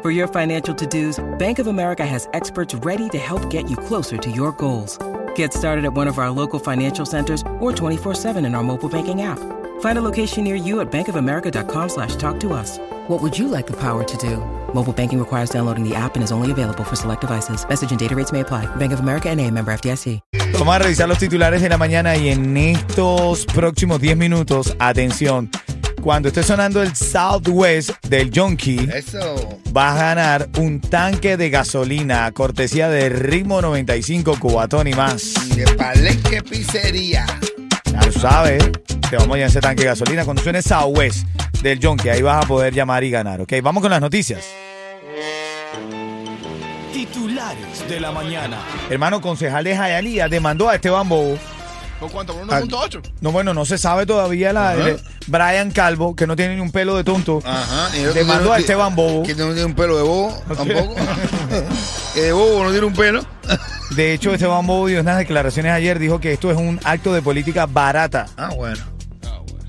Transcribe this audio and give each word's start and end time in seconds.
For 0.00 0.12
your 0.12 0.28
financial 0.28 0.72
to 0.76 0.86
dos, 0.86 1.18
Bank 1.38 1.58
of 1.58 1.66
America 1.66 2.06
has 2.06 2.28
experts 2.32 2.72
ready 2.86 3.08
to 3.08 3.18
help 3.18 3.50
get 3.50 3.68
you 3.68 3.76
closer 3.76 4.16
to 4.16 4.30
your 4.30 4.52
goals. 4.52 4.96
Get 5.34 5.52
started 5.52 5.84
at 5.84 5.92
one 5.92 6.06
of 6.06 6.18
our 6.18 6.30
local 6.30 6.60
financial 6.60 7.04
centers 7.04 7.42
or 7.58 7.72
24-7 7.72 8.36
in 8.46 8.54
our 8.54 8.62
mobile 8.62 8.88
banking 8.88 9.22
app. 9.22 9.40
Find 9.80 9.98
a 9.98 10.04
location 10.04 10.44
near 10.44 10.54
you 10.54 10.78
at 10.78 10.92
bankofamerica.com 10.92 11.88
slash 11.88 12.14
talk 12.14 12.38
to 12.40 12.52
us. 12.52 12.78
What 13.08 13.20
would 13.22 13.36
you 13.36 13.48
like 13.48 13.66
the 13.66 13.80
power 13.80 14.04
to 14.04 14.16
do? 14.18 14.36
Mobile 14.72 14.92
banking 14.92 15.18
requires 15.18 15.50
downloading 15.50 15.82
the 15.82 15.96
app 15.96 16.14
and 16.14 16.22
is 16.22 16.30
only 16.30 16.52
available 16.52 16.84
for 16.84 16.94
select 16.94 17.22
devices. 17.22 17.68
Message 17.68 17.90
and 17.90 17.98
data 17.98 18.14
rates 18.14 18.30
may 18.30 18.40
apply. 18.40 18.66
Bank 18.76 18.92
of 18.92 19.00
America 19.00 19.28
and 19.28 19.40
a 19.40 19.50
member 19.50 19.72
FDIC. 19.72 20.20
Vamos 20.52 20.74
a 20.74 20.78
revisar 20.78 21.08
los 21.08 21.18
titulares 21.18 21.60
de 21.62 21.68
la 21.68 21.76
mañana 21.76 22.16
y 22.16 22.28
en 22.28 22.56
estos 22.56 23.46
próximos 23.46 24.00
10 24.00 24.16
minutos, 24.16 24.76
atención, 24.78 25.50
cuando 26.08 26.28
esté 26.28 26.42
sonando 26.42 26.80
el 26.80 26.96
Southwest 26.96 27.90
del 28.06 28.30
Junkie, 28.34 28.88
Eso. 28.94 29.58
vas 29.72 29.94
a 29.94 30.14
ganar 30.14 30.48
un 30.56 30.80
tanque 30.80 31.36
de 31.36 31.50
gasolina 31.50 32.32
cortesía 32.32 32.88
de 32.88 33.10
Ritmo 33.10 33.60
95 33.60 34.38
Cubatón 34.40 34.88
y 34.88 34.94
más. 34.94 35.34
De 35.54 35.66
Palenque 35.74 36.42
Pizzería. 36.42 37.26
Ya 37.92 38.00
lo 38.00 38.12
sabes, 38.12 38.64
te 39.10 39.16
vamos 39.18 39.32
a 39.32 39.34
llenar 39.34 39.50
ese 39.50 39.60
tanque 39.60 39.82
de 39.82 39.88
gasolina. 39.90 40.24
Cuando 40.24 40.42
suene 40.42 40.62
Southwest 40.62 41.26
del 41.60 41.78
Junkie, 41.78 42.08
ahí 42.08 42.22
vas 42.22 42.42
a 42.42 42.48
poder 42.48 42.72
llamar 42.72 43.04
y 43.04 43.10
ganar, 43.10 43.42
¿ok? 43.42 43.52
Vamos 43.62 43.82
con 43.82 43.90
las 43.90 44.00
noticias. 44.00 44.46
Titulares 46.90 47.86
de 47.86 48.00
la 48.00 48.12
mañana. 48.12 48.56
Hermano, 48.88 49.20
concejal 49.20 49.62
de 49.62 49.76
Jayalía 49.76 50.30
demandó 50.30 50.70
a 50.70 50.76
Esteban 50.76 51.06
Bobo. 51.06 51.36
¿Por 52.00 52.10
cuánto? 52.12 52.32
¿Por 52.34 52.42
Ah, 52.54 52.60
1.8? 52.60 53.02
No, 53.20 53.32
bueno, 53.32 53.52
no 53.54 53.64
se 53.64 53.76
sabe 53.78 54.06
todavía 54.06 54.52
la 54.52 54.70
Ajá. 54.70 54.84
Brian 55.26 55.70
Calvo, 55.72 56.14
que 56.14 56.26
no 56.26 56.36
tiene 56.36 56.54
ni 56.54 56.60
un 56.60 56.70
pelo 56.70 56.96
de 56.96 57.02
tonto. 57.04 57.40
Ajá. 57.44 57.90
y 57.96 58.00
el 58.00 58.08
otro 58.10 58.20
Demandó 58.20 58.42
tiene- 58.44 58.56
a 58.56 58.58
Esteban 58.60 58.94
Bobo. 58.96 59.22
Que 59.24 59.34
no 59.34 59.46
tiene 59.46 59.64
un 59.64 59.74
pelo 59.74 59.96
de 59.96 60.02
bobo 60.04 60.42
tampoco. 60.56 60.94
que 62.14 62.20
de 62.22 62.32
bobo 62.32 62.64
no 62.64 62.70
tiene 62.70 62.86
un 62.86 62.92
pelo. 62.94 63.24
De 63.90 64.12
hecho, 64.12 64.32
Esteban 64.34 64.66
Bobo 64.66 64.86
dio 64.86 65.00
unas 65.00 65.16
declaraciones 65.18 65.72
ayer, 65.72 65.98
dijo 65.98 66.20
que 66.20 66.32
esto 66.34 66.50
es 66.50 66.56
un 66.58 66.78
acto 66.84 67.12
de 67.14 67.22
política 67.22 67.64
barata. 67.66 68.26
Ah, 68.36 68.50
bueno. 68.54 68.84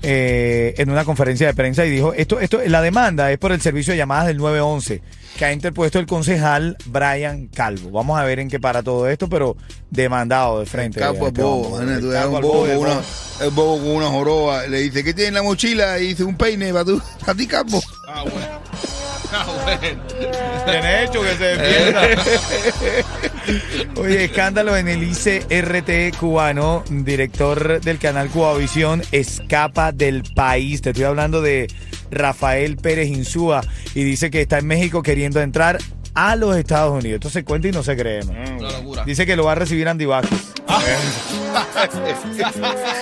Eh, 0.02 0.74
en 0.78 0.90
una 0.90 1.04
conferencia 1.04 1.46
de 1.46 1.54
prensa 1.54 1.84
y 1.84 1.90
dijo, 1.90 2.14
esto, 2.14 2.40
esto, 2.40 2.60
la 2.66 2.82
demanda 2.82 3.30
es 3.30 3.38
por 3.38 3.52
el 3.52 3.60
servicio 3.60 3.92
de 3.92 3.98
llamadas 3.98 4.26
del 4.26 4.38
911 4.38 5.02
que 5.36 5.44
ha 5.44 5.52
interpuesto 5.52 5.98
el 5.98 6.06
concejal 6.06 6.76
Brian 6.86 7.48
Calvo. 7.48 7.90
Vamos 7.90 8.18
a 8.18 8.24
ver 8.24 8.40
en 8.40 8.48
qué 8.48 8.60
para 8.60 8.82
todo 8.82 9.08
esto, 9.08 9.28
pero 9.28 9.56
demandado 9.90 10.60
de 10.60 10.66
frente. 10.66 11.00
Capo 11.00 11.26
es 11.26 11.28
Esteban 11.28 11.50
bobo. 11.50 11.78
Tú 11.78 11.82
El 11.82 12.12
capo 12.12 12.36
un 12.36 12.42
bobo 12.42 12.78
una, 12.78 13.00
el 13.40 13.50
bobo 13.50 13.78
con 13.78 13.88
una 13.88 14.06
joroba. 14.06 14.66
Le 14.66 14.80
dice, 14.80 15.04
¿qué 15.04 15.14
tiene 15.14 15.28
en 15.28 15.34
la 15.34 15.42
mochila? 15.42 15.98
Y 15.98 16.08
dice, 16.08 16.24
un 16.24 16.36
peine 16.36 16.72
para 16.72 16.84
tú. 16.84 17.00
A 17.26 17.34
ti, 17.34 17.46
capo. 17.46 17.80
Ah, 18.08 18.22
bueno. 18.22 18.60
Ah, 19.32 19.46
bueno. 19.64 20.02
Bien 20.66 20.86
hecho 21.04 21.22
que 21.22 21.36
se 21.36 21.44
defienda. 21.44 22.02
Oye, 23.96 24.24
escándalo 24.24 24.76
en 24.76 24.88
el 24.88 25.02
ICRT 25.02 26.16
cubano. 26.18 26.84
Director 26.88 27.80
del 27.80 27.98
canal 27.98 28.28
Cubavisión 28.28 29.02
escapa 29.12 29.92
del 29.92 30.22
país. 30.34 30.82
Te 30.82 30.90
estoy 30.90 31.04
hablando 31.04 31.42
de 31.42 31.68
Rafael 32.10 32.76
Pérez 32.76 33.08
Insúa. 33.08 33.62
Y 33.94 34.04
dice 34.04 34.30
que 34.30 34.40
está 34.40 34.58
en 34.58 34.66
México 34.66 35.02
queriendo 35.02 35.40
entrar 35.40 35.78
a 36.14 36.36
los 36.36 36.56
Estados 36.56 36.92
Unidos. 36.92 37.16
Esto 37.16 37.30
se 37.30 37.44
cuenta 37.44 37.68
y 37.68 37.72
no 37.72 37.82
se 37.82 37.96
cree. 37.96 38.22
¿no? 38.24 38.32
Una 38.32 38.72
locura. 38.72 39.04
Dice 39.04 39.26
que 39.26 39.36
lo 39.36 39.44
va 39.44 39.52
a 39.52 39.56
recibir 39.56 39.88
Andy 39.88 40.06
Vázquez. 40.06 40.38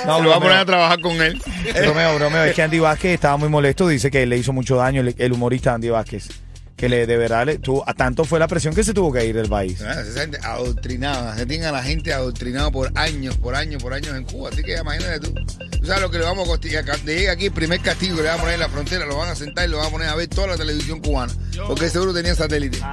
No, 0.07 0.23
Lo 0.23 0.31
va 0.31 0.37
a 0.37 0.41
poner 0.41 0.57
a 0.57 0.65
trabajar 0.65 1.01
con 1.01 1.21
él. 1.21 1.41
Bromeo, 1.83 2.15
bromeo. 2.17 2.45
Es 2.45 2.55
que 2.55 2.63
Andy 2.63 2.79
Vázquez 2.79 3.13
estaba 3.13 3.37
muy 3.37 3.49
molesto. 3.49 3.87
Dice 3.89 4.11
que 4.11 4.25
le 4.25 4.39
hizo 4.39 4.53
mucho 4.53 4.77
daño 4.77 5.03
el, 5.03 5.15
el 5.19 5.33
humorista 5.33 5.75
Andy 5.75 5.91
Vázquez. 5.91 6.29
Que 6.79 6.89
le, 6.89 7.07
de 7.09 7.17
verdad, 7.17 7.45
le, 7.45 7.59
tuvo- 7.59 7.83
a 7.87 7.93
tanto 7.93 8.25
fue 8.25 8.39
la 8.39 8.47
presión 8.47 8.73
que 8.73 8.85
se 8.85 8.95
tuvo 8.95 9.13
que 9.13 9.27
ir 9.27 9.35
del 9.35 9.49
país. 9.49 9.83
Ah, 9.83 10.01
Esa 10.01 10.21
gente 10.21 10.39
adoctrinada, 10.43 11.37
se 11.37 11.45
tienen 11.45 11.67
a 11.67 11.73
la 11.73 11.83
gente 11.83 12.13
adoctrinada 12.15 12.71
por 12.71 12.93
años, 12.97 13.37
por 13.37 13.57
años, 13.57 13.83
por 13.83 13.93
años 13.93 14.15
en 14.17 14.23
Cuba. 14.25 14.51
Así 14.53 14.63
que 14.63 14.77
imagínate 14.79 15.19
tú. 15.19 15.35
Tú 15.35 15.87
sabes 15.87 16.03
lo 16.03 16.11
que 16.13 16.19
le 16.19 16.25
vamos 16.25 16.49
a 16.49 16.53
castigar. 16.53 16.85
De 16.85 17.15
llegue 17.17 17.31
aquí, 17.31 17.47
el 17.47 17.53
primer 17.53 17.81
castigo 17.81 18.17
que 18.17 18.23
le 18.23 18.29
van 18.29 18.39
a 18.39 18.41
poner 18.41 18.55
en 18.55 18.61
la 18.61 18.69
frontera, 18.69 19.05
lo 19.07 19.17
van 19.17 19.29
a 19.29 19.35
sentar 19.35 19.69
y 19.69 19.73
lo 19.73 19.79
van 19.79 19.89
a 19.89 19.91
poner 19.91 20.09
a 20.09 20.15
ver 20.15 20.29
toda 20.29 20.47
la 20.47 20.57
televisión 20.57 21.01
cubana. 21.01 21.33
Porque 21.67 21.89
seguro 21.91 22.15
tenía 22.15 22.37
satélite. 22.37 22.79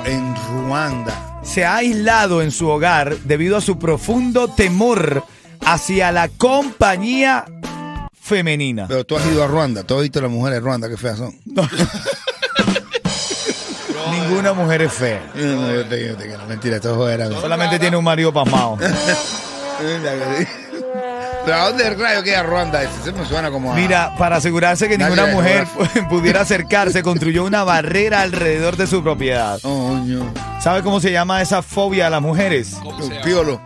En 0.05 0.35
Ruanda. 0.49 1.41
Se 1.43 1.65
ha 1.65 1.77
aislado 1.77 2.41
en 2.41 2.51
su 2.51 2.67
hogar 2.67 3.17
debido 3.19 3.57
a 3.57 3.61
su 3.61 3.79
profundo 3.79 4.47
temor 4.49 5.23
hacia 5.65 6.11
la 6.11 6.27
compañía 6.29 7.45
femenina. 8.13 8.85
Pero 8.87 9.05
tú 9.05 9.15
has 9.17 9.25
ido 9.25 9.43
a 9.43 9.47
Ruanda. 9.47 9.83
Tú 9.83 9.95
has 9.95 10.01
visto 10.01 10.21
las 10.21 10.29
mujeres 10.31 10.57
de 10.57 10.59
Ruanda, 10.61 10.89
qué 10.89 10.97
feas 10.97 11.17
son. 11.17 11.35
Ninguna 14.27 14.53
mujer 14.53 14.81
es 14.81 14.93
fea. 14.93 15.21
No, 15.35 15.43
no, 15.61 15.73
yo 15.73 15.85
te, 15.85 16.07
yo 16.07 16.15
te 16.15 16.25
quiero. 16.27 16.45
Mentira, 16.45 16.75
esto 16.77 16.91
es 16.91 16.95
joder. 16.95 17.21
amigo. 17.23 17.41
Solamente 17.41 17.79
tiene 17.79 17.97
un 17.97 18.03
marido 18.03 18.31
pasmado. 18.33 18.77
Pero 21.47 21.61
¿a 21.61 21.69
dónde 21.69 21.87
el 21.87 21.97
rayo 21.97 22.23
queda 22.23 22.43
Ruanda 22.43 22.83
ese? 22.83 22.91
Se 23.05 23.11
me 23.13 23.25
suena 23.25 23.49
como 23.49 23.71
a... 23.71 23.75
Mira, 23.75 24.13
para 24.17 24.35
asegurarse 24.35 24.89
que 24.89 24.97
ninguna 24.97 25.27
mujer 25.27 25.65
pudiera 26.09 26.41
acercarse, 26.41 27.01
construyó 27.03 27.45
una 27.45 27.63
barrera 27.63 28.19
alrededor 28.21 28.75
de 28.75 28.85
su 28.85 29.01
propiedad. 29.01 29.57
Oh, 29.63 29.87
coño. 29.97 30.29
¿Sabe 30.61 30.83
cómo 30.83 30.99
se 30.99 31.09
llama 31.13 31.41
esa 31.41 31.61
fobia 31.61 32.07
a 32.07 32.09
las 32.09 32.21
mujeres? 32.21 32.75
¿Cómo 32.83 33.01
se 33.01 33.09
llama? 33.11 33.21
Piolo. 33.21 33.61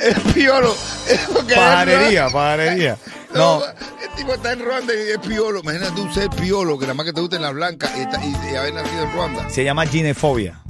Es 0.00 0.18
piolo. 0.34 0.74
Es 1.08 1.20
porque 1.32 1.54
Pajarería, 1.54 2.28
pajarería. 2.30 2.96
No, 3.32 3.60
No, 3.60 3.64
el 3.64 4.10
tipo 4.16 4.34
está 4.34 4.52
en 4.54 4.64
Ruanda 4.64 4.92
y 4.92 5.12
es 5.12 5.18
piolo. 5.18 5.60
Imagínate 5.60 5.92
tú 5.92 6.12
ser 6.12 6.30
piolo, 6.30 6.76
que 6.78 6.86
nada 6.86 6.94
más 6.94 7.06
que 7.06 7.12
te 7.12 7.20
gusten 7.20 7.42
las 7.42 7.52
blancas 7.52 7.92
y, 7.96 8.00
está- 8.00 8.20
y- 8.24 8.36
y 8.52 8.56
haber 8.56 8.74
nacido 8.74 9.04
en 9.04 9.12
Ruanda. 9.12 9.48
se 9.50 9.62
llama 9.62 9.86
ginefobia. 9.86 10.60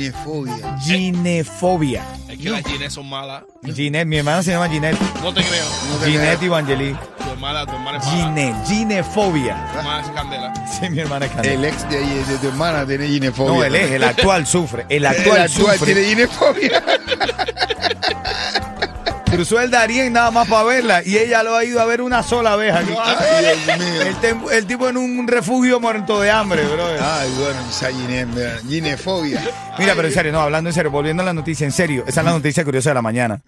Ginefobia. 0.00 0.78
Ginefobia. 0.80 2.04
Es 2.28 2.38
que 2.38 2.48
las 2.48 2.64
jeans 2.64 2.94
son 2.94 3.06
malas. 3.08 3.42
Ginette, 3.74 4.06
mi 4.06 4.16
hermana 4.16 4.42
se 4.42 4.52
llama 4.52 4.68
Ginette. 4.70 4.98
No 5.22 5.34
te 5.34 5.42
creo. 5.42 5.64
No 5.90 5.96
te 5.96 6.06
Ginette 6.06 6.38
creas. 6.38 6.42
Evangeli. 6.42 6.96
Tu 7.18 7.30
hermana, 7.30 7.66
tu 7.66 7.72
hermana 7.72 7.98
es 7.98 8.06
mala. 8.06 8.16
Ginette, 8.24 8.66
ginefobia. 8.66 9.68
Tu 9.72 9.78
hermana 9.78 10.00
es 10.00 10.10
candela. 10.12 10.52
Sí, 10.66 10.88
mi 10.90 11.00
hermana 11.00 11.26
es 11.26 11.32
candela. 11.32 11.54
El 11.54 11.64
ex 11.66 11.90
de, 11.90 11.98
ahí, 11.98 12.24
de 12.26 12.38
tu 12.38 12.48
hermana 12.48 12.86
tiene 12.86 13.08
ginefobia. 13.08 13.52
No, 13.52 13.62
él 13.64 13.74
es, 13.74 13.90
el 13.90 14.04
actual 14.04 14.46
sufre. 14.46 14.86
El 14.88 14.96
El 15.04 15.06
actual, 15.06 15.42
actual 15.42 15.78
sufre. 15.78 15.94
tiene 15.94 16.08
ginefobia. 16.08 16.82
Cruzó 19.30 19.60
el 19.60 19.70
Darien 19.70 20.12
nada 20.12 20.30
más 20.32 20.48
para 20.48 20.64
verla 20.64 21.02
y 21.04 21.16
ella 21.16 21.42
lo 21.42 21.54
ha 21.54 21.64
ido 21.64 21.80
a 21.80 21.84
ver 21.84 22.02
una 22.02 22.22
sola 22.22 22.56
vez 22.56 22.74
aquí. 22.74 22.92
Ay, 23.00 23.44
Dios 23.64 23.78
mío. 23.78 24.02
El, 24.02 24.16
tem- 24.16 24.50
el 24.52 24.66
tipo 24.66 24.88
en 24.88 24.96
un 24.96 25.26
refugio 25.28 25.78
muerto 25.80 26.20
de 26.20 26.30
hambre, 26.30 26.64
bro. 26.64 26.84
Ay, 27.00 27.30
bueno, 27.38 27.60
esa 27.70 27.90
gine- 27.92 28.26
mira, 28.26 28.58
ginefobia. 28.68 29.40
Mira, 29.78 29.94
pero 29.94 30.08
en 30.08 30.14
serio, 30.14 30.32
no, 30.32 30.40
hablando 30.40 30.68
en 30.68 30.74
serio, 30.74 30.90
volviendo 30.90 31.22
a 31.22 31.26
la 31.26 31.32
noticia, 31.32 31.64
en 31.64 31.72
serio, 31.72 32.04
esa 32.08 32.20
es 32.20 32.24
la 32.24 32.32
noticia 32.32 32.64
curiosa 32.64 32.90
de 32.90 32.94
la 32.94 33.02
mañana. 33.02 33.40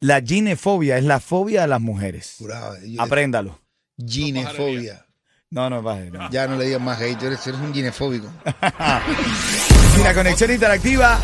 La 0.00 0.20
ginefobia 0.20 0.98
es 0.98 1.04
la 1.04 1.18
fobia 1.18 1.64
a 1.64 1.66
las 1.66 1.80
mujeres. 1.80 2.34
Jurado, 2.38 2.76
yo- 2.86 3.00
Apréndalo. 3.02 3.58
Ginefobia. 4.06 5.06
No, 5.50 5.68
no, 5.70 5.82
baje, 5.82 6.10
no. 6.10 6.30
Ya 6.30 6.46
no 6.46 6.56
le 6.56 6.66
digas 6.66 6.80
más 6.80 6.98
gay, 7.00 7.14
tú 7.16 7.26
eres, 7.26 7.44
eres 7.46 7.60
un 7.60 7.72
ginefóbico. 7.74 8.28
Mira, 9.96 10.14
conexión 10.14 10.50
interactiva 10.50 11.18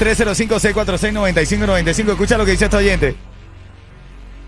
305-646-9595. 0.00 2.10
Escucha 2.10 2.36
lo 2.38 2.44
que 2.44 2.50
dice 2.52 2.64
esta 2.66 2.76
oyente. 2.78 3.16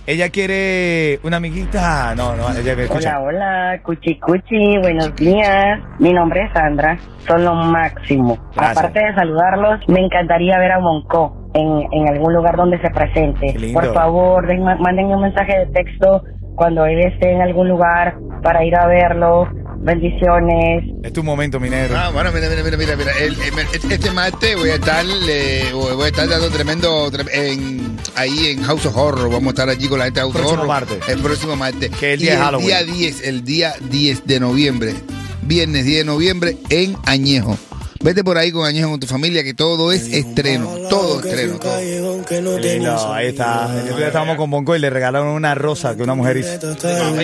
Ella 0.05 0.31
quiere 0.31 1.21
una 1.23 1.37
amiguita. 1.37 2.15
No, 2.17 2.35
no, 2.35 2.51
ella 2.51 2.73
escucha. 2.73 3.21
Hola, 3.21 3.71
hola, 3.75 3.81
cuchi 3.85 4.19
cuchi, 4.19 4.79
buenos 4.79 5.15
días. 5.15 5.79
Mi 6.01 6.13
nombre 6.13 6.43
es 6.45 6.53
Sandra, 6.53 6.99
son 7.27 7.45
lo 7.45 7.55
máximo. 7.55 8.37
Gracias. 8.57 8.79
Aparte 8.79 8.99
de 9.01 9.15
saludarlos, 9.15 9.81
me 9.89 10.01
encantaría 10.01 10.59
ver 10.59 10.73
a 10.73 10.81
Monco 10.81 11.49
en, 11.55 11.87
en 11.93 12.09
algún 12.09 12.35
lugar 12.35 12.57
donde 12.57 12.81
se 12.81 12.91
presente. 12.91 13.53
Qué 13.53 13.59
lindo. 13.61 13.81
Por 13.81 13.95
favor, 13.95 14.47
den- 14.49 14.65
mándenme 14.65 15.15
un 15.15 15.23
mensaje 15.23 15.57
de 15.61 15.67
texto 15.67 16.25
cuando 16.57 16.85
él 16.85 16.99
esté 16.99 17.31
en 17.31 17.41
algún 17.43 17.69
lugar 17.69 18.17
para 18.43 18.65
ir 18.65 18.75
a 18.75 18.87
verlo. 18.89 19.49
Bendiciones. 19.85 20.85
Es 21.03 21.13
tu 21.13 21.25
momento, 21.25 21.59
minero. 21.59 21.95
Ah, 21.97 22.11
bueno, 22.13 22.31
mira, 22.33 22.49
mira, 22.49 22.63
mira, 22.63 22.77
mira, 22.77 22.97
mira. 22.97 23.11
El- 23.21 23.35
el- 23.35 23.93
este 23.93 24.11
martes 24.13 24.57
voy 24.57 24.71
a 24.71 24.75
estar, 24.77 25.05
eh, 25.29 25.71
voy 25.73 26.05
a 26.05 26.07
estar 26.07 26.29
dando 26.29 26.49
tremendo 26.51 27.11
tre- 27.11 27.29
en, 27.33 27.92
ahí 28.17 28.49
en 28.49 28.63
House 28.63 28.87
of 28.87 28.97
Horror. 28.97 29.31
Vamos 29.31 29.47
a 29.49 29.51
estar 29.51 29.69
allí 29.69 29.89
con 29.89 29.99
la 29.99 30.07
gente 30.07 30.21
de 30.21 30.25
House 30.25 30.35
of 30.35 30.41
Próximo 30.41 30.63
Horror. 30.63 30.69
martes. 30.89 31.09
El 31.09 31.19
próximo 31.21 31.57
martes. 31.57 31.91
Que 31.99 32.13
el 32.15 32.21
Y 32.21 32.23
día 32.25 32.33
de 32.33 32.39
Halloween. 32.39 32.67
día 32.69 32.85
10, 32.85 33.21
el 33.23 33.45
día 33.45 33.75
10 33.91 34.27
de 34.27 34.41
noviembre. 34.41 34.95
Viernes 35.43 35.85
10 35.85 35.99
de 35.99 36.05
noviembre 36.05 36.57
en 36.71 36.97
Añejo. 37.05 37.59
Vete 38.03 38.25
por 38.25 38.37
ahí 38.37 38.51
con 38.51 38.67
Añejo 38.67 38.91
con 38.91 39.01
tu 39.01 39.07
familia, 39.07 39.45
que 39.45 39.55
todo 39.55 39.93
es 39.93 40.13
estreno. 40.13 40.69
Todo 40.91 41.21
estreno. 41.21 41.59
Todo. 41.59 42.25
Qué 42.27 42.43
lindo, 42.43 43.13
ahí 43.13 43.29
está. 43.29 43.71
El 43.73 43.85
otro 43.85 43.97
día 43.97 44.07
estábamos 44.09 44.37
con 44.37 44.51
Bonco 44.51 44.75
y 44.75 44.81
le 44.81 44.91
regalaron 44.91 45.29
una 45.29 45.55
rosa 45.55 45.97
que 45.97 46.03
una 46.03 46.15
mujer 46.15 46.39
hizo. 46.39 46.49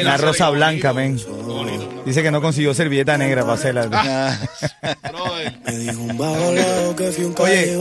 Una 0.00 0.16
rosa 0.16 0.50
blanca, 0.50 0.92
men. 0.92 1.18
Dice 2.06 2.22
que 2.22 2.30
no 2.30 2.40
consiguió 2.40 2.74
servilleta 2.74 3.18
negra 3.18 3.42
para 3.42 3.54
hacerla. 3.54 3.88
Ah. 4.08 4.38
Oye, 7.38 7.78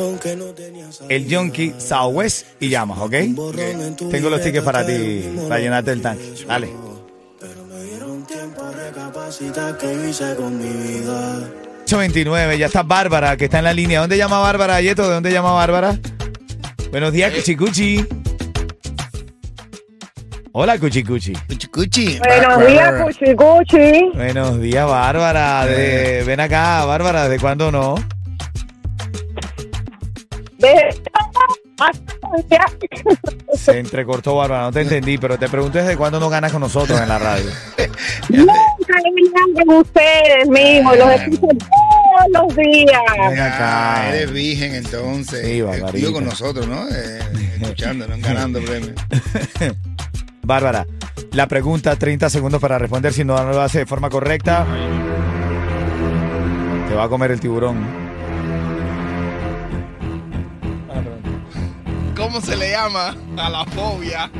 el 1.10 1.34
Junkie 1.34 1.74
Southwest 1.78 2.48
y 2.60 2.70
llamas, 2.70 3.00
¿ok? 3.00 3.12
Tengo 4.12 4.30
los 4.30 4.42
tickets 4.42 4.64
para 4.64 4.86
ti, 4.86 5.24
para 5.48 5.60
llenarte 5.60 5.92
el 5.92 6.02
tanque. 6.02 6.34
Dale. 6.48 6.70
829, 11.88 12.58
ya 12.58 12.66
está 12.66 12.84
Bárbara, 12.84 13.38
que 13.38 13.46
está 13.46 13.60
en 13.60 13.64
la 13.64 13.72
línea. 13.74 14.02
¿Dónde 14.02 14.18
llama 14.18 14.40
Bárbara, 14.40 14.82
Yeto? 14.82 15.08
¿De 15.08 15.14
dónde 15.14 15.32
llama 15.32 15.54
Bárbara? 15.54 15.98
Buenos 16.92 17.14
días, 17.14 17.32
Cuchicuchi. 17.34 18.06
Hola, 20.52 20.78
Cuchicuchi. 20.78 21.32
cuchi, 21.48 21.68
cuchi. 21.68 22.20
Buenos 22.20 22.68
días, 22.68 22.92
bra- 22.94 23.04
Cuchi 23.06 23.36
Cuchi. 23.36 24.12
Buenos 24.16 24.60
días, 24.60 24.86
Bárbara. 24.86 25.66
De- 25.66 26.24
ven 26.26 26.40
acá, 26.42 26.84
Bárbara, 26.84 27.30
¿de 27.30 27.40
cuándo 27.40 27.72
no? 27.72 27.96
De... 30.58 30.94
Se 33.54 33.80
entrecortó, 33.80 34.36
Bárbara, 34.36 34.64
no 34.64 34.72
te 34.74 34.82
entendí, 34.82 35.18
pero 35.18 35.38
te 35.38 35.48
pregunto 35.48 35.78
desde 35.78 35.96
cuándo 35.96 36.20
no 36.20 36.28
ganas 36.30 36.52
con 36.52 36.60
nosotros 36.62 37.00
en 37.00 37.08
la 37.08 37.18
radio. 37.20 37.50
Con 39.54 39.70
ustedes 39.78 40.48
mismos, 40.48 40.98
los 40.98 41.10
escucho 41.12 41.48
todos 41.48 42.48
los 42.48 42.56
días. 42.56 43.02
Ven 43.30 43.40
acá. 43.40 43.96
Ah, 43.98 44.10
eres 44.10 44.32
virgen 44.32 44.76
entonces. 44.76 45.46
Sí. 45.46 46.02
Yo 46.02 46.14
con 46.14 46.26
nosotros, 46.26 46.68
¿no? 46.68 46.88
Eh, 46.90 47.20
escuchándonos, 47.62 48.20
ganando 48.22 48.62
premios. 48.62 48.94
Bárbara, 50.44 50.88
la 51.34 51.48
pregunta, 51.48 51.96
30 51.96 52.30
segundos 52.30 52.62
para 52.62 52.80
responder. 52.80 53.14
Si 53.14 53.24
no 53.24 53.42
lo 53.44 53.62
hace 53.62 53.80
de 53.80 53.86
forma 53.86 54.10
correcta, 54.10 54.66
te 56.88 56.96
va 56.96 57.04
a 57.04 57.10
comer 57.10 57.32
el 57.32 57.40
tiburón. 57.40 57.86
¿Cómo 62.16 62.42
se 62.42 62.56
le 62.56 62.72
llama 62.72 63.16
a 63.38 63.50
la 63.50 63.66
fobia? 63.66 64.32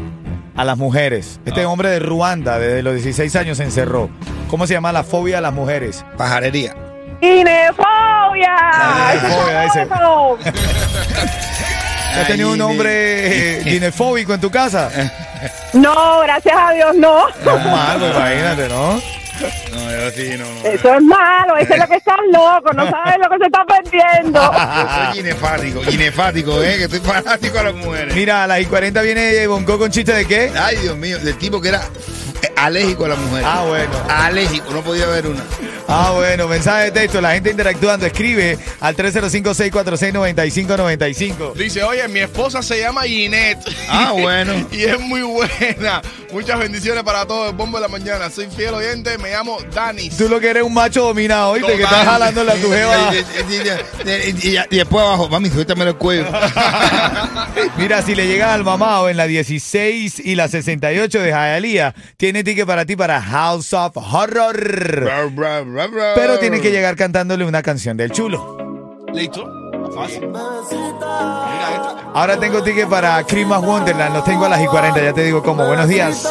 A 0.56 0.66
las 0.66 0.78
mujeres. 0.78 1.40
Este 1.46 1.66
hombre 1.66 1.90
de 1.90 2.00
Ruanda, 2.00 2.58
desde 2.58 2.82
los 2.82 2.96
16 2.96 3.36
años, 3.36 3.58
se 3.58 3.64
encerró. 3.66 4.10
¿Cómo 4.50 4.66
se 4.66 4.74
llama 4.74 4.92
la 4.94 5.04
fobia 5.04 5.40
a 5.40 5.42
las 5.42 5.54
mujeres? 5.54 6.06
Pajarería. 6.18 6.74
¡Cinefobia! 7.20 8.56
Cinefobia, 9.20 9.66
ese. 9.66 9.88
¿Has 12.16 12.28
tenido 12.28 12.54
un 12.54 12.62
hombre 12.62 13.60
eh, 13.60 13.64
dinefóbico 13.64 14.34
en 14.34 14.42
tu 14.42 14.50
casa? 14.50 14.90
No, 15.74 16.22
gracias 16.22 16.56
a 16.58 16.72
Dios, 16.72 16.96
no. 16.96 17.28
No 17.44 17.58
es 17.58 17.66
malo, 17.66 18.10
imagínate, 18.10 18.70
¿no? 18.70 19.02
No, 19.72 19.92
yo 19.92 20.12
sí, 20.12 20.36
no, 20.38 20.46
no. 20.46 20.68
Eso 20.68 20.96
es 20.96 21.04
malo, 21.04 21.58
eso 21.58 21.74
es 21.74 21.80
lo 21.80 21.88
que 21.88 21.96
están 21.96 22.20
locos, 22.32 22.76
no 22.76 22.90
saben 22.90 23.22
lo 23.22 23.30
que 23.30 23.38
se 23.38 23.46
está 23.46 23.66
perdiendo. 23.66 24.42
Yo 24.52 24.90
soy 24.96 25.18
ginefático, 25.18 25.82
ginefático, 25.84 26.64
¿eh? 26.64 26.78
Que 26.78 26.84
estoy 26.86 27.00
fanático 27.02 27.60
a 27.60 27.64
las 27.64 27.76
mujeres. 27.76 28.16
Mira, 28.16 28.46
a 28.46 28.48
las 28.48 28.62
y 28.62 28.66
40 28.66 29.00
viene 29.04 29.46
Bonco 29.46 29.78
con 29.78 29.92
chiste 29.92 30.14
de 30.14 30.26
qué? 30.26 30.52
Ay, 30.60 30.78
Dios 30.78 30.98
mío, 30.98 31.20
del 31.20 31.38
tipo 31.38 31.62
que 31.62 31.70
era 31.70 31.82
eh, 31.82 32.17
alérgico 32.56 33.06
a 33.06 33.10
las 33.10 33.18
mujeres. 33.20 33.48
Ah, 33.50 33.64
bueno. 33.68 33.92
Alérgico, 34.10 34.72
no 34.74 34.82
podía 34.82 35.04
haber 35.06 35.28
una. 35.28 35.44
Ah, 35.90 36.12
bueno, 36.16 36.48
mensaje 36.50 36.86
de 36.86 36.92
texto, 36.92 37.22
la 37.22 37.32
gente 37.34 37.50
interactuando, 37.50 38.06
escribe 38.06 38.58
al 38.82 38.94
305-646-9595. 38.98 41.54
Dice, 41.54 41.82
oye, 41.84 42.06
mi 42.10 42.20
esposa 42.20 42.62
se 42.62 42.78
llama 42.80 43.04
Ginette. 43.04 43.64
Ah, 43.90 44.12
bueno. 44.14 44.54
y 44.72 44.84
es 44.84 45.00
muy 45.00 45.22
buena. 45.22 46.02
Muchas 46.34 46.60
bendiciones 46.60 47.04
para 47.04 47.26
todos. 47.26 47.52
El 47.52 47.56
bombo 47.56 47.78
de 47.78 47.84
la 47.84 47.88
mañana. 47.88 48.30
Soy 48.30 48.48
fiel 48.48 48.74
oyente. 48.74 49.18
Me 49.18 49.32
llamo 49.32 49.60
Danis. 49.74 50.18
Tú 50.18 50.28
lo 50.28 50.42
que 50.42 50.50
eres 50.50 50.64
un 50.64 50.74
macho 50.74 51.04
dominado, 51.06 51.52
¿oíste? 51.52 51.78
Que 51.78 51.84
estás 51.84 52.04
jalando 52.06 52.44
la 52.44 52.56
tu 52.56 52.70
jeva. 52.70 53.14
Y, 53.48 54.10
y- 54.10 54.54
y- 54.54 54.58
y- 54.72 54.76
después 54.78 55.06
abajo, 55.06 55.30
mami, 55.30 55.50
suéltame 55.50 55.86
el 55.86 55.96
cuello. 55.96 56.26
Mira, 57.78 58.02
si 58.02 58.16
le 58.16 58.28
llegas 58.28 58.50
al 58.52 58.64
mamado 58.64 59.10
en 59.10 59.18
la 59.18 59.28
16 59.28 60.20
y 60.24 60.36
la 60.36 60.48
68 60.48 61.20
de 61.22 61.30
Hialeah, 61.30 61.94
tiene 62.18 62.27
ticket 62.34 62.66
para 62.66 62.86
ti 62.86 62.96
para 62.96 63.22
House 63.22 63.74
of 63.74 63.96
Horror. 63.96 65.02
Bra, 65.02 65.26
bra, 65.26 65.62
bra, 65.62 65.88
bra. 65.88 66.14
Pero 66.16 66.40
tienes 66.40 66.62
que 66.62 66.72
llegar 66.72 66.96
cantándole 66.96 67.46
una 67.46 67.62
canción 67.62 67.98
del 67.98 68.12
chulo. 68.12 68.58
¿Listo? 69.14 69.46
Fácil. 69.94 70.28
Mira 70.28 71.72
esta. 71.76 72.12
Ahora 72.14 72.40
tengo 72.40 72.64
ticket 72.64 72.90
para 72.90 73.24
Christmas 73.24 73.64
Wonderland, 73.64 74.14
los 74.14 74.24
tengo 74.24 74.46
a 74.46 74.50
las 74.50 74.62
y 74.62 74.66
40, 74.68 75.04
ya 75.04 75.14
te 75.14 75.24
digo 75.24 75.44
cómo. 75.44 75.66
Buenos 75.66 75.88
días. 75.88 76.28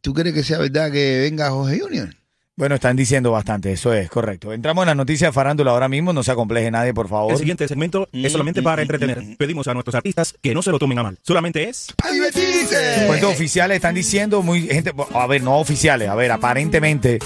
¿Tú 0.00 0.14
crees 0.14 0.34
que 0.34 0.42
sea 0.42 0.58
verdad 0.58 0.90
que 0.90 1.20
venga 1.20 1.50
Jorge 1.50 1.80
Junior? 1.80 2.19
Bueno, 2.60 2.74
están 2.74 2.94
diciendo 2.94 3.30
bastante, 3.30 3.72
eso 3.72 3.94
es 3.94 4.10
correcto. 4.10 4.52
Entramos 4.52 4.82
en 4.82 4.88
la 4.88 4.94
noticia 4.94 5.28
de 5.28 5.32
farándula 5.32 5.70
ahora 5.70 5.88
mismo, 5.88 6.12
no 6.12 6.22
se 6.22 6.30
acompleje 6.30 6.70
nadie, 6.70 6.92
por 6.92 7.08
favor. 7.08 7.32
El 7.32 7.38
siguiente 7.38 7.66
segmento 7.66 8.06
es 8.12 8.30
solamente 8.30 8.60
para 8.60 8.82
entretener. 8.82 9.34
Pedimos 9.38 9.66
a 9.66 9.72
nuestros 9.72 9.94
artistas 9.94 10.34
que 10.42 10.52
no 10.52 10.60
se 10.60 10.70
lo 10.70 10.78
tomen 10.78 10.98
a 10.98 11.02
mal. 11.04 11.18
Solamente 11.22 11.70
es 11.70 11.86
¡A 12.04 12.10
divertirse! 12.10 13.06
Fuentes 13.06 13.30
oficiales 13.30 13.76
están 13.76 13.94
diciendo, 13.94 14.42
muy 14.42 14.68
gente, 14.68 14.92
a 15.14 15.26
ver, 15.26 15.42
no 15.42 15.56
oficiales, 15.56 16.10
a 16.10 16.14
ver, 16.14 16.32
aparentemente 16.32 17.18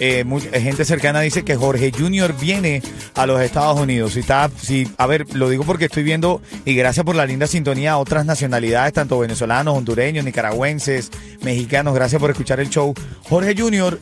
eh, 0.00 0.24
eh, 0.52 0.60
gente 0.62 0.86
cercana 0.86 1.20
dice 1.20 1.44
que 1.44 1.54
Jorge 1.54 1.92
Junior 1.94 2.34
viene 2.34 2.80
a 3.14 3.26
los 3.26 3.42
Estados 3.42 3.78
Unidos. 3.78 4.14
Si 4.14 4.20
está, 4.20 4.50
si, 4.56 4.88
a 4.96 5.06
ver, 5.06 5.26
lo 5.34 5.50
digo 5.50 5.64
porque 5.64 5.84
estoy 5.84 6.02
viendo, 6.02 6.40
y 6.64 6.74
gracias 6.74 7.04
por 7.04 7.14
la 7.14 7.26
linda 7.26 7.46
sintonía 7.46 7.92
a 7.92 7.98
otras 7.98 8.24
nacionalidades, 8.24 8.94
tanto 8.94 9.18
venezolanos, 9.18 9.76
hondureños, 9.76 10.24
nicaragüenses, 10.24 11.10
mexicanos, 11.42 11.94
gracias 11.94 12.18
por 12.18 12.30
escuchar 12.30 12.58
el 12.58 12.70
show. 12.70 12.94
Jorge 13.28 13.54
Junior, 13.54 13.98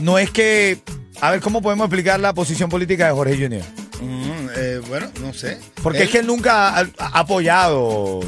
no 0.00 0.18
es 0.18 0.30
que, 0.30 0.78
a 1.20 1.30
ver, 1.30 1.40
¿cómo 1.40 1.62
podemos 1.62 1.86
explicar 1.86 2.20
la 2.20 2.32
posición 2.34 2.68
política 2.70 3.06
de 3.06 3.12
Jorge 3.12 3.34
Junior? 3.36 3.62
Mm, 4.00 4.48
eh, 4.56 4.80
bueno, 4.88 5.10
no 5.20 5.32
sé. 5.32 5.58
Porque 5.82 5.98
Él, 6.00 6.04
es 6.04 6.10
que 6.10 6.18
él 6.18 6.26
nunca 6.26 6.68
ha, 6.78 6.80
ha 6.98 7.18
apoyado, 7.20 8.20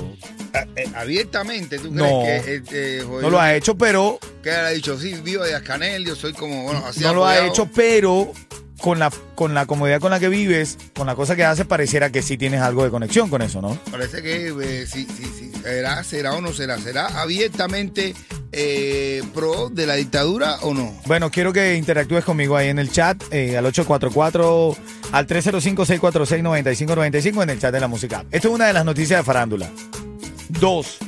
eh, 0.77 0.89
abiertamente, 0.95 1.79
¿tú 1.79 1.91
No. 1.93 2.23
crees 2.23 2.45
que 2.45 2.55
este, 2.57 3.03
Jorge 3.03 3.23
no 3.23 3.31
lo 3.31 3.41
ha 3.41 3.55
hecho, 3.55 3.77
pero 3.77 4.19
que 4.43 4.51
él 4.51 4.57
ha 4.57 4.71
dicho, 4.71 4.99
sí, 4.99 5.15
vivo 5.23 5.45
de 5.45 5.55
Ascanel, 5.55 6.05
yo 6.07 6.15
soy 6.17 6.33
como, 6.33 6.63
bueno, 6.65 6.85
así 6.87 7.01
no 7.01 7.15
lo 7.15 7.27
ha 7.27 7.47
hecho, 7.47 7.69
pero 7.75 8.33
con 8.81 8.99
la, 8.99 9.11
con 9.35 9.55
la 9.55 9.67
comodidad 9.67 10.01
con 10.01 10.11
la 10.11 10.21
que 10.21 10.29
vives, 10.29 10.79
con 10.95 11.07
la 11.07 11.15
cosa 11.15 11.35
que 11.35 11.45
haces, 11.45 11.67
pareciera 11.67 12.11
que 12.13 12.23
sí 12.23 12.37
tienes 12.39 12.61
algo 12.61 12.85
de 12.85 12.91
conexión 12.91 13.29
con 13.29 13.43
eso, 13.43 13.61
¿no? 13.61 13.79
Parece 13.91 14.23
que 14.23 14.49
eh, 14.49 14.87
sí, 14.87 15.07
sí, 15.15 15.25
sí, 15.39 15.51
será, 15.63 16.03
será 16.05 16.35
o 16.35 16.41
no 16.41 16.53
será, 16.53 16.79
será 16.79 17.07
abiertamente 17.21 18.15
eh, 18.59 19.23
pro 19.35 19.69
de 19.71 19.87
la 19.87 19.95
dictadura 19.95 20.57
o 20.63 20.75
no. 20.75 20.93
Bueno, 21.07 21.31
quiero 21.31 21.53
que 21.53 21.77
interactúes 21.77 22.25
conmigo 22.25 22.57
ahí 22.57 22.69
en 22.69 22.79
el 22.79 22.91
chat, 22.91 23.23
eh, 23.31 23.57
al 23.57 23.67
844, 23.67 24.77
al 25.13 25.27
305-646-9595 25.27 27.43
en 27.43 27.51
el 27.51 27.59
chat 27.61 27.73
de 27.73 27.81
la 27.81 27.89
música. 27.89 28.25
Esto 28.31 28.49
es 28.49 28.55
una 28.55 28.67
de 28.67 28.73
las 28.73 28.85
noticias 28.85 29.21
de 29.21 29.25
farándula. 29.25 29.71
Dos, 30.49 30.99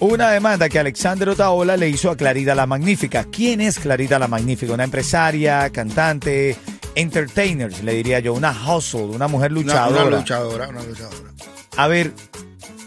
una 0.00 0.30
demanda 0.30 0.68
que 0.68 0.78
Alexander 0.78 1.28
Otaola 1.30 1.76
le 1.76 1.88
hizo 1.88 2.10
a 2.10 2.16
Clarita 2.16 2.54
la 2.54 2.66
Magnífica. 2.66 3.24
¿Quién 3.30 3.60
es 3.60 3.78
Clarita 3.78 4.18
la 4.18 4.28
Magnífica? 4.28 4.72
Una 4.72 4.84
empresaria, 4.84 5.68
cantante, 5.70 6.56
entertainer, 6.94 7.72
le 7.84 7.94
diría 7.94 8.20
yo, 8.20 8.34
una 8.34 8.50
hustle, 8.52 9.02
una 9.02 9.28
mujer 9.28 9.52
Una- 9.52 9.60
luchadora. 9.60 10.04
Una, 10.04 10.16
luchadora, 10.18 10.68
una 10.68 10.82
luchadora. 10.82 11.16
A 11.76 11.86
ver, 11.88 12.12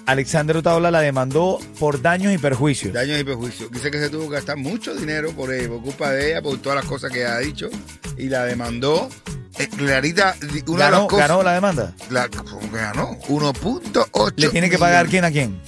Alexander 0.06 0.58
Otaola 0.58 0.92
la 0.92 1.00
demandó 1.02 1.60
por 1.80 2.02
daños 2.02 2.34
y 2.34 2.38
perjuicios. 2.38 2.94
Daños 2.94 3.20
y 3.20 3.24
perjuicios. 3.24 3.72
Dice 3.72 3.92
que 3.92 4.00
se 4.00 4.10
tuvo 4.10 4.28
que 4.30 4.36
gastar 4.36 4.58
mucho 4.58 4.94
dinero 4.96 5.32
por, 5.34 5.54
eh, 5.54 5.68
por 5.68 5.82
culpa 5.82 6.12
de 6.12 6.32
ella, 6.32 6.42
por 6.42 6.58
todas 6.60 6.78
las 6.78 6.86
cosas 6.86 7.12
que 7.12 7.26
ha 7.26 7.38
dicho. 7.40 7.70
Y 8.18 8.28
la 8.30 8.44
demandó. 8.46 9.10
Eh, 9.58 9.68
Clarita, 9.78 10.36
una 10.42 10.52
de 10.52 10.62
¿Ganó, 10.62 10.98
las 10.98 11.08
cosas. 11.08 11.28
ganó 11.28 11.44
la 11.44 11.54
demanda? 11.54 11.94
La, 12.10 12.28
¿Cómo 12.30 12.60
que 12.72 12.78
ganó? 12.78 13.18
1.8. 13.28 14.34
¿Le 14.38 14.50
tiene 14.50 14.70
que 14.70 14.78
pagar 14.78 15.08
quién 15.08 15.24
a 15.26 15.32
quién? 15.32 15.60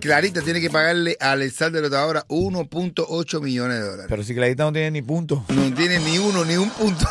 Clarita 0.00 0.40
tiene 0.42 0.60
que 0.60 0.70
pagarle 0.70 1.16
a 1.20 1.32
Alexander 1.32 1.84
Otadora 1.84 2.24
1.8 2.28 3.40
millones 3.40 3.78
de 3.78 3.82
dólares. 3.84 4.06
Pero 4.08 4.22
si 4.22 4.34
Clarita 4.34 4.64
no 4.64 4.72
tiene 4.72 4.90
ni 4.90 5.02
punto. 5.02 5.44
No 5.48 5.72
tiene 5.74 5.98
ni 6.00 6.18
uno, 6.18 6.44
ni 6.44 6.56
un 6.56 6.70
punto. 6.70 7.06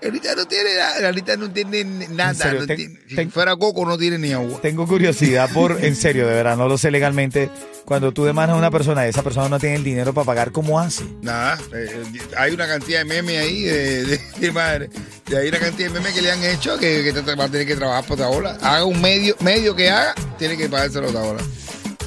Clarita 0.00 0.34
no 0.34 0.46
tiene 0.46 0.74
nada. 0.76 0.96
Clarita 0.98 1.36
no 1.36 1.50
tiene 1.50 1.84
nada. 1.84 2.34
serio, 2.34 2.60
no 2.60 2.66
te- 2.66 2.76
tiene- 2.76 2.98
si 3.08 3.26
fuera 3.26 3.56
Coco, 3.56 3.84
no 3.86 3.96
tiene 3.98 4.18
ni 4.18 4.32
agua. 4.32 4.60
Tengo 4.60 4.86
curiosidad 4.86 5.50
por, 5.52 5.84
en 5.84 5.94
serio, 5.96 6.26
de 6.26 6.34
verdad, 6.34 6.56
no 6.56 6.68
lo 6.68 6.78
sé 6.78 6.90
legalmente. 6.90 7.50
Cuando 7.84 8.12
tú 8.12 8.24
demandas 8.24 8.54
a 8.54 8.58
una 8.58 8.70
persona 8.70 9.06
y 9.06 9.10
esa 9.10 9.22
persona 9.22 9.48
no 9.48 9.58
tiene 9.58 9.76
el 9.76 9.84
dinero 9.84 10.12
para 10.12 10.24
pagar, 10.26 10.52
¿cómo 10.52 10.78
hace? 10.78 11.04
Nada, 11.22 11.58
eh, 11.74 12.02
hay 12.36 12.52
una 12.52 12.66
cantidad 12.66 12.98
de 12.98 13.04
memes 13.06 13.38
ahí 13.40 13.62
de, 13.62 14.04
de, 14.04 14.20
de 14.38 14.52
madre. 14.52 14.90
Y 15.30 15.34
hay 15.34 15.48
una 15.48 15.58
cantidad 15.58 15.88
de 15.90 15.94
memes 15.98 16.12
que 16.14 16.20
le 16.22 16.30
han 16.32 16.44
hecho 16.44 16.78
que, 16.78 17.02
que 17.02 17.34
va 17.34 17.44
a 17.44 17.48
tener 17.48 17.66
que 17.66 17.76
trabajar 17.76 18.04
por 18.04 18.20
ola. 18.20 18.58
Haga 18.60 18.84
un 18.84 19.00
medio, 19.00 19.34
medio 19.40 19.74
que 19.74 19.88
haga, 19.90 20.14
tiene 20.38 20.56
que 20.58 20.68
pagárselo 20.68 21.08
a 21.18 21.22
ola. 21.22 21.42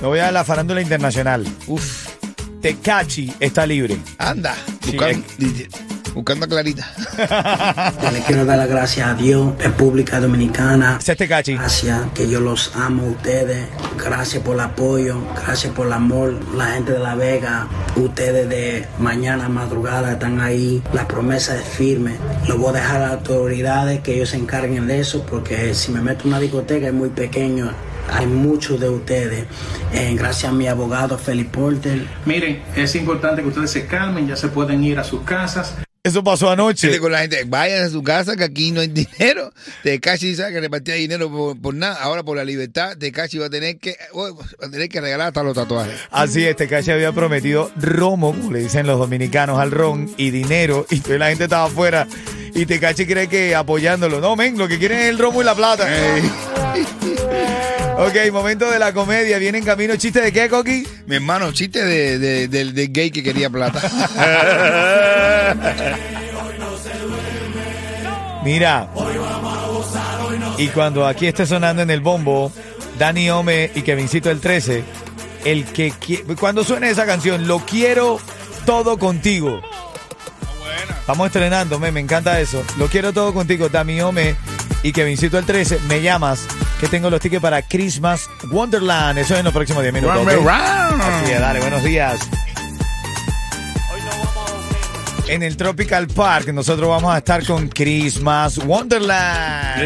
Me 0.02 0.08
voy 0.08 0.20
a 0.20 0.32
la 0.32 0.44
farándula 0.44 0.82
internacional. 0.82 1.48
Uf, 1.68 2.08
Tecachi 2.62 3.34
está 3.40 3.66
libre. 3.66 3.98
anda, 4.20 4.56
Sí, 4.84 4.92
buscando, 4.98 5.26
buscando 6.14 6.46
a 6.46 6.50
Clarita. 6.50 6.88
Le 8.12 8.20
quiero 8.22 8.46
dar 8.46 8.58
las 8.58 8.70
gracias 8.70 9.08
a 9.08 9.14
Dios, 9.14 9.54
República 9.60 10.20
Dominicana. 10.20 11.00
Tecachi. 11.04 11.56
Gracias, 11.56 12.00
que 12.14 12.30
yo 12.30 12.40
los 12.40 12.76
amo 12.76 13.04
a 13.04 13.06
ustedes. 13.08 13.68
Gracias 13.98 14.44
por 14.44 14.56
el 14.56 14.62
apoyo, 14.62 15.18
gracias 15.46 15.74
por 15.74 15.88
el 15.88 15.94
amor. 15.94 16.34
La 16.56 16.68
gente 16.68 16.94
de 16.94 17.00
La 17.00 17.16
Vega, 17.16 17.68
ustedes 17.96 18.50
de 18.50 18.88
mañana 19.00 19.50
madrugada 19.50 20.14
están 20.14 20.40
ahí. 20.42 20.82
La 20.94 21.08
promesa 21.08 21.56
es 21.56 21.64
firme. 21.64 22.16
Lo 22.48 22.58
voy 22.58 22.70
a 22.72 22.74
dejar 22.74 22.98
a 22.98 23.08
las 23.08 23.12
autoridades 23.14 24.00
que 24.02 24.16
ellos 24.16 24.30
se 24.30 24.38
encarguen 24.38 24.88
de 24.88 25.00
eso, 25.00 25.26
porque 25.26 25.74
si 25.74 25.92
me 25.92 26.02
meto 26.02 26.24
en 26.24 26.30
una 26.30 26.40
discoteca 26.40 26.88
es 26.88 26.94
muy 26.94 27.10
pequeño. 27.10 27.72
Hay 28.12 28.26
muchos 28.26 28.80
de 28.80 28.90
ustedes. 28.90 29.46
Eh, 29.94 30.16
gracias 30.18 30.52
a 30.52 30.56
mi 30.56 30.68
abogado 30.68 31.18
Felipe 31.18 31.58
Porter. 31.58 32.08
Miren, 32.26 32.62
es 32.76 32.96
importante 32.96 33.42
que 33.42 33.48
ustedes 33.48 33.72
se 33.72 33.86
calmen, 33.86 34.28
ya 34.28 34.36
se 34.36 34.48
pueden 34.48 34.84
ir 34.84 35.00
a 35.00 35.04
sus 35.04 35.22
casas. 35.22 35.76
Eso 36.04 36.24
pasó 36.24 36.50
anoche. 36.50 37.00
con 37.00 37.12
la 37.12 37.20
gente, 37.20 37.44
vayan 37.46 37.84
a 37.84 37.90
su 37.90 38.02
casa 38.02 38.36
que 38.36 38.44
aquí 38.44 38.72
no 38.72 38.82
hay 38.82 38.88
dinero. 38.88 39.54
Tecachi 39.84 40.34
sabe 40.36 40.54
que 40.54 40.62
repartía 40.62 40.96
dinero 40.96 41.30
por, 41.30 41.62
por 41.62 41.76
nada. 41.76 42.02
Ahora 42.02 42.24
por 42.24 42.36
la 42.36 42.44
libertad, 42.44 42.98
Tecachi 42.98 43.38
va 43.38 43.46
a 43.46 43.50
tener 43.52 43.78
que 43.78 43.96
oh, 44.14 44.36
va 44.36 44.68
a 44.68 44.72
tener 44.72 44.90
que 44.90 45.00
regalar 45.00 45.28
hasta 45.28 45.44
los 45.44 45.54
tatuajes. 45.54 45.94
Así 46.10 46.44
es, 46.44 46.56
Tecachi 46.56 46.90
había 46.90 47.12
prometido 47.12 47.72
romo, 47.76 48.34
como 48.34 48.52
le 48.52 48.62
dicen 48.62 48.88
los 48.88 48.98
dominicanos, 48.98 49.60
al 49.60 49.70
ron 49.70 50.12
y 50.18 50.32
dinero. 50.32 50.88
Y 50.90 51.02
toda 51.02 51.20
la 51.20 51.30
gente 51.30 51.44
estaba 51.44 51.66
afuera. 51.66 52.08
Y 52.56 52.66
Tecachi 52.66 53.06
cree 53.06 53.28
que 53.28 53.54
apoyándolo. 53.54 54.20
No, 54.20 54.36
men, 54.36 54.58
lo 54.58 54.68
que 54.68 54.80
quieren 54.80 55.02
es 55.02 55.10
el 55.10 55.20
romo 55.20 55.44
y 55.44 55.46
la 55.46 55.54
plata. 55.54 55.88
ok, 58.08 58.32
momento 58.32 58.70
de 58.70 58.80
la 58.80 58.94
comedia. 58.94 59.38
Viene 59.38 59.60
en 59.60 59.66
camino. 59.66 59.96
¿Chiste 59.96 60.22
de 60.22 60.32
qué, 60.32 60.50
Coqui? 60.50 60.86
Mi 61.08 61.16
hermano, 61.16 61.52
chiste 61.52 61.84
de, 61.84 62.48
de- 62.48 62.88
gay 62.88 63.12
que 63.12 63.24
quería 63.24 63.50
plata. 63.50 63.82
Mira. 68.44 68.90
Y 70.58 70.68
cuando 70.70 71.08
aquí 71.08 71.28
esté 71.28 71.46
sonando 71.46 71.82
en 71.82 71.90
el 71.90 72.02
bombo, 72.02 72.52
Dani 72.98 73.30
Ome 73.30 73.72
y 73.74 73.82
Kevincito 73.82 74.30
el 74.30 74.40
13, 74.40 74.84
el 75.46 75.66
que 75.66 75.94
cuando 76.40 76.64
suene 76.64 76.90
esa 76.90 77.06
canción, 77.06 77.48
lo 77.48 77.60
quiero 77.60 78.20
todo 78.66 78.98
contigo. 78.98 79.62
Estamos 81.00 81.28
estrenando, 81.28 81.80
me, 81.80 81.92
me 81.92 82.00
encanta 82.00 82.40
eso. 82.40 82.64
Lo 82.78 82.88
quiero 82.88 83.12
todo 83.12 83.34
contigo, 83.34 83.70
Dani 83.70 84.02
Ome 84.02 84.36
y 84.84 84.92
Kevincito 84.92 85.38
el 85.38 85.46
13. 85.46 85.80
Me 85.88 86.02
llamas, 86.02 86.46
que 86.80 86.88
tengo 86.88 87.10
los 87.10 87.20
tickets 87.22 87.42
para 87.42 87.62
Christmas 87.62 88.30
Wonderland. 88.52 89.20
Eso 89.20 89.34
es 89.34 89.40
en 89.40 89.46
los 89.46 89.54
próximos 89.54 89.82
10 89.84 89.94
minutos. 89.94 90.16
¿ok? 90.38 90.46
Así 91.02 91.32
es, 91.32 91.40
dale, 91.40 91.60
buenos 91.60 91.84
días. 91.84 92.20
En 95.28 95.44
el 95.44 95.56
Tropical 95.56 96.08
Park 96.08 96.50
nosotros 96.52 96.90
vamos 96.90 97.14
a 97.14 97.20
estar 97.20 97.46
con 97.46 97.70
Christmas 97.70 98.58
Wonderland. 98.58 99.82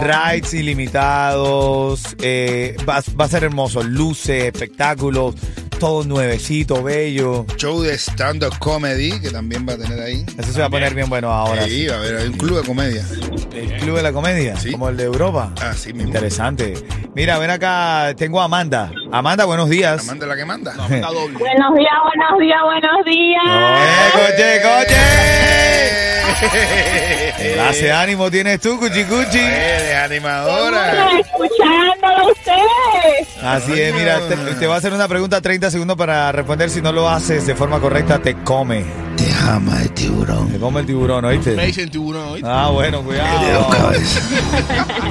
Rides 0.00 0.52
ilimitados. 0.52 2.14
eh, 2.20 2.76
va, 2.86 3.00
va 3.18 3.24
a 3.24 3.28
ser 3.28 3.44
hermoso. 3.44 3.82
Luces, 3.82 4.44
espectáculos, 4.52 5.36
todo 5.78 6.04
nuevecito, 6.04 6.82
bello. 6.82 7.46
Show 7.56 7.82
de 7.82 7.94
stand-up 7.98 8.58
comedy 8.58 9.20
que 9.20 9.30
también 9.30 9.66
va 9.68 9.74
a 9.74 9.78
tener 9.78 10.00
ahí. 10.00 10.24
Eso 10.38 10.52
se 10.52 10.60
va 10.60 10.66
a 10.66 10.70
poner 10.70 10.94
bien 10.94 11.08
bueno 11.08 11.32
ahora. 11.32 11.64
Sí, 11.64 11.86
va 11.86 11.96
a 11.96 11.98
haber 11.98 12.16
hay 12.16 12.28
un 12.28 12.36
club 12.38 12.60
de 12.60 12.66
comedia. 12.66 13.04
El 13.52 13.72
Club 13.80 13.96
de 13.96 14.02
la 14.02 14.12
Comedia, 14.12 14.56
Sí. 14.56 14.72
como 14.72 14.88
el 14.88 14.96
de 14.96 15.04
Europa. 15.04 15.52
Así 15.60 15.92
mismo. 15.92 16.08
Interesante. 16.08 16.74
Mira, 17.14 17.38
ven 17.38 17.50
acá, 17.50 18.12
tengo 18.16 18.40
a 18.40 18.44
Amanda. 18.44 18.90
Amanda, 19.12 19.44
buenos 19.44 19.68
días. 19.68 20.02
Amanda 20.02 20.26
la 20.26 20.36
que 20.36 20.44
manda. 20.44 20.72
Está 20.72 21.08
doble. 21.08 21.38
Buenos 21.38 21.74
días, 21.76 21.92
buenos 22.02 22.40
días, 22.40 22.58
buenos 22.64 23.04
días. 23.04 23.42
¡Eh, 23.46 24.10
coche, 24.12 24.60
coche! 24.62 25.93
Clase 27.54 27.92
ánimo 27.92 28.30
tienes 28.30 28.60
tú, 28.60 28.78
cuchi 28.78 29.04
cuchi. 29.04 29.38
Eh, 29.38 29.82
de 29.88 29.96
animadora. 29.96 31.08
Escuchándolo 31.20 32.18
a 32.18 32.32
ustedes. 32.32 33.28
Así 33.42 33.72
es, 33.80 33.94
mira, 33.94 34.20
te, 34.28 34.36
te 34.36 34.66
voy 34.66 34.74
a 34.74 34.78
hacer 34.78 34.92
una 34.92 35.08
pregunta 35.08 35.40
30 35.40 35.70
segundos 35.70 35.96
para 35.96 36.32
responder. 36.32 36.70
Si 36.70 36.80
no 36.80 36.92
lo 36.92 37.08
haces 37.08 37.46
de 37.46 37.54
forma 37.54 37.80
correcta, 37.80 38.18
te 38.18 38.34
come. 38.42 38.84
Te 39.16 39.30
ama 39.48 39.80
el 39.82 39.90
tiburón. 39.92 40.50
Te 40.50 40.58
come 40.58 40.80
el 40.80 40.86
tiburón, 40.86 41.22
Me 41.22 41.28
¿oíste? 41.28 41.54
dicen 41.54 41.90
tiburón, 41.90 42.28
¿oíste? 42.30 42.48
Ah, 42.50 42.68
bueno, 42.72 43.02
De 43.02 43.04
dos 43.52 43.66
cuidado. 43.66 43.68
cabezas. 43.70 44.22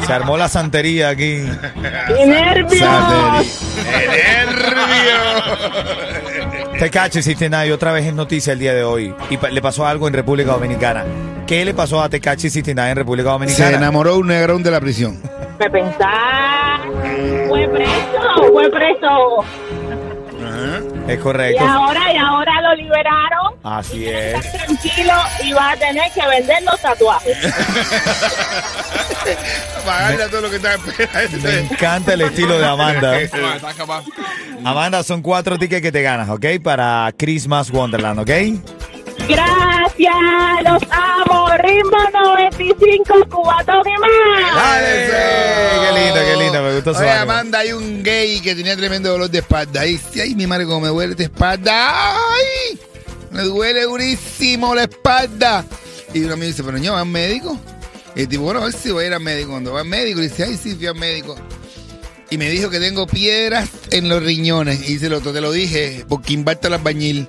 Se 0.06 0.14
armó 0.14 0.38
la 0.38 0.50
santería 0.50 1.10
aquí. 1.10 1.44
¡Qué 2.08 2.26
nervios! 2.26 2.80
Te 2.80 2.80
caches, 2.80 4.62
Sistina, 7.22 7.66
y 7.66 7.72
otra 7.72 7.92
vez 7.92 8.06
es 8.06 8.14
noticia 8.14 8.54
el 8.54 8.60
día 8.60 8.74
de 8.74 8.84
hoy. 8.84 9.14
Y 9.30 9.38
pa- 9.38 9.50
le 9.50 9.62
pasó 9.62 9.86
algo 9.88 10.08
en 10.08 10.14
República 10.14 10.52
Dominicana. 10.52 11.04
¿Qué 11.48 11.64
le 11.66 11.74
pasó 11.74 12.02
a 12.02 12.10
Tecachi 12.10 12.50
Sistina 12.50 12.90
en 12.90 12.96
República 12.98 13.30
Se 13.30 13.34
Dominicana? 13.34 13.78
enamoró 13.78 14.18
un 14.18 14.28
negrón 14.28 14.64
de 14.64 14.72
la 14.72 14.80
prisión. 14.80 15.20
Me 15.60 15.70
pensar. 15.70 16.82
Fue 17.48 17.68
preso, 17.70 18.52
fue 18.52 18.70
preso. 18.70 19.46
Es 21.08 21.16
Y 21.16 21.18
correcto. 21.22 21.64
ahora, 21.66 22.14
y 22.14 22.18
ahora 22.18 22.62
lo 22.62 22.76
liberaron. 22.76 23.54
Así 23.64 24.06
es. 24.08 24.52
Tranquilo 24.52 25.14
y 25.44 25.54
va 25.54 25.72
a 25.72 25.78
tener 25.78 26.12
que 26.12 26.28
vender 26.28 26.62
los 26.64 26.80
tatuajes. 26.82 27.38
Pagarle 29.86 30.24
a 30.24 30.30
todo 30.30 30.42
lo 30.42 30.50
que 30.50 30.56
está 30.58 30.78
Me 30.78 30.92
esperando. 31.24 31.50
encanta 31.50 32.14
el 32.14 32.22
estilo 32.22 32.58
de 32.58 32.66
Amanda. 32.66 33.18
Amanda, 34.66 35.04
son 35.04 35.22
cuatro 35.22 35.58
tickets 35.60 35.82
que 35.82 35.92
te 35.92 36.02
ganas, 36.02 36.30
¿ok? 36.30 36.46
Para 36.64 37.12
Christmas 37.18 37.70
Wonderland, 37.70 38.20
¿ok? 38.20 38.30
Gracias, 39.28 40.16
los 40.64 40.84
amo. 40.92 41.50
Ritmo 41.58 41.98
95, 42.14 43.14
cubatón 43.30 43.84
y 43.88 43.98
más. 44.00 44.56
Dale, 44.56 45.10
qué 45.82 46.00
lindo, 46.00 46.20
qué 46.22 46.44
lindo, 46.44 46.64
me 46.64 46.76
gustó 46.76 46.94
su 46.94 47.00
Oye, 47.00 47.10
ánimo. 47.10 47.32
Amanda, 47.32 47.60
hay 47.60 47.74
un 47.74 48.04
gay 48.04 48.42
que 48.42 48.56
tenía 48.56 48.76
tremendo 48.76 49.10
dolor 49.10 49.30
de 49.30 49.40
espalda. 49.40 49.82
Ay, 49.82 50.00
sí, 50.12 50.20
ay, 50.22 50.36
mi 50.36 50.48
madre, 50.48 50.66
como 50.66 50.82
me 50.82 50.88
duele 50.90 51.16
de 51.16 51.26
espalda. 51.26 52.16
¡Ay! 52.16 52.80
Me 53.32 53.44
duele 53.44 53.84
durísimo 53.84 54.76
la 54.76 54.84
espalda. 54.84 55.66
Y 56.14 56.24
uno 56.24 56.38
me 56.38 56.46
dice, 56.46 56.64
pero 56.64 56.78
no, 56.78 56.92
¿vas 56.92 57.02
al 57.02 57.08
médico? 57.08 57.60
Y 58.16 58.22
el 58.22 58.28
tipo, 58.28 58.44
bueno, 58.44 58.62
a 58.62 58.66
ver 58.66 58.74
si 58.74 58.92
voy 58.92 59.06
a 59.06 59.08
ir 59.08 59.14
al 59.14 59.22
médico. 59.22 59.52
Cuando 59.52 59.74
va 59.74 59.82
al 59.82 59.88
médico, 59.88 60.20
le 60.20 60.28
dice, 60.28 60.44
ay, 60.44 60.58
sí, 60.62 60.76
fui 60.76 60.86
al 60.86 60.96
médico. 60.96 61.36
Y 62.30 62.38
me 62.38 62.50
dijo 62.50 62.70
que 62.70 62.80
tengo 62.80 63.08
piedras 63.08 63.70
en 63.92 64.10
los 64.10 64.24
riñones. 64.24 64.88
Y 64.88 64.94
dice 64.94 65.08
el 65.08 65.14
otro, 65.14 65.34
te 65.34 65.42
lo 65.42 65.52
dije, 65.52 66.06
porque 66.08 66.34
invarta 66.34 66.68
el 66.68 66.76
albañil. 66.76 67.28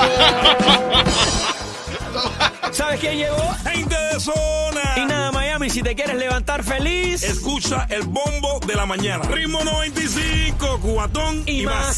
¿Sabes 2.72 3.00
quién 3.00 3.18
llegó? 3.18 3.54
Gente 3.70 3.94
de 3.96 4.20
zona. 4.20 4.94
Y 4.96 5.04
nada, 5.06 5.32
Miami, 5.32 5.70
si 5.70 5.82
te 5.82 5.94
quieres 5.94 6.16
levantar 6.16 6.62
feliz. 6.62 7.22
Escucha 7.22 7.86
el 7.90 8.02
bombo 8.02 8.60
de 8.66 8.74
la 8.74 8.86
mañana. 8.86 9.24
Ritmo 9.24 9.62
95, 9.64 10.78
cubatón 10.80 11.42
y, 11.46 11.62
Y 11.62 11.66
más. 11.66 11.74
más. 11.74 11.86